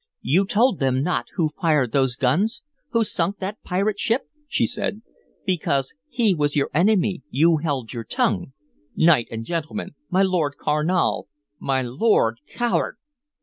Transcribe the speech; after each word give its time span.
"You 0.23 0.45
told 0.47 0.79
them 0.79 1.03
not 1.03 1.27
who 1.35 1.51
fired 1.61 1.91
those 1.91 2.15
guns, 2.15 2.63
who 2.89 3.03
sunk 3.03 3.37
that 3.37 3.61
pirate 3.61 3.99
ship?" 3.99 4.27
she 4.47 4.65
said. 4.65 5.03
"Because 5.45 5.93
he 6.07 6.33
was 6.33 6.55
your 6.55 6.71
enemy, 6.73 7.21
you 7.29 7.57
held 7.57 7.93
your 7.93 8.03
tongue? 8.03 8.53
Knight 8.95 9.27
and 9.29 9.45
gentleman 9.45 9.93
my 10.09 10.23
Lord 10.23 10.55
Carnal 10.57 11.27
my 11.59 11.83
Lord 11.83 12.39
Coward!" 12.51 12.97